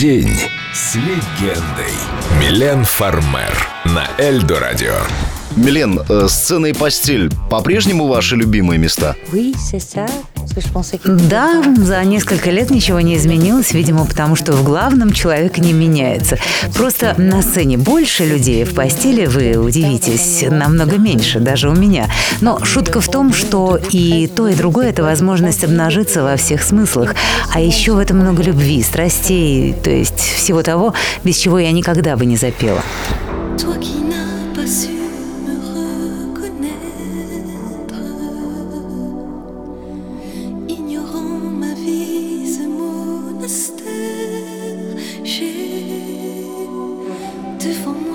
[0.00, 0.34] День
[0.72, 1.92] с легендой.
[2.40, 4.94] Милен Фармер на Эльдо Радио.
[5.56, 9.14] Милен, э, сцена и постель по-прежнему ваши любимые места?
[9.30, 10.10] Oui, c'est ça.
[11.04, 16.38] Да, за несколько лет ничего не изменилось, видимо, потому что в главном человек не меняется.
[16.74, 22.08] Просто на сцене больше людей, в постели, вы удивитесь, намного меньше, даже у меня.
[22.40, 27.14] Но шутка в том, что и то, и другое– это возможность обнажиться во всех смыслах.
[27.52, 32.16] А еще в этом много любви, страстей, то есть всего того, без чего я никогда
[32.16, 32.82] бы не запела.
[33.56, 33.99] Toi
[47.60, 48.09] 的风。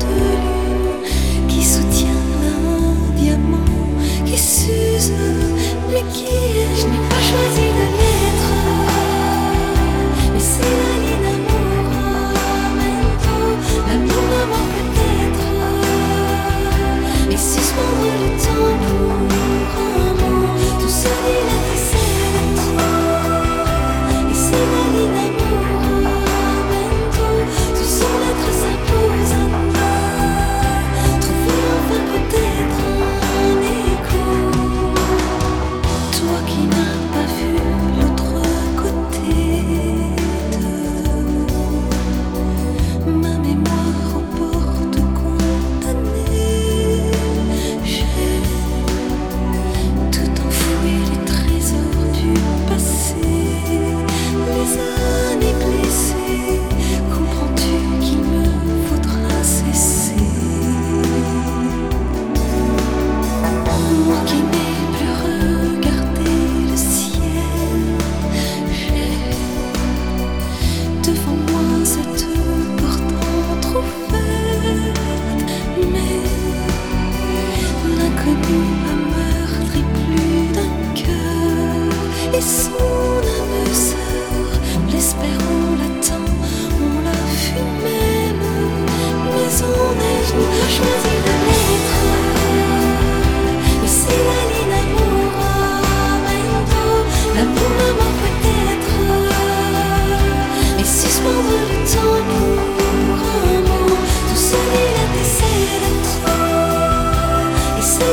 [0.00, 0.27] do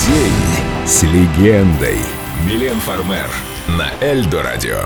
[0.09, 1.99] День с легендой.
[2.43, 3.29] Милен Фармер
[3.67, 4.79] на Эльдо радио.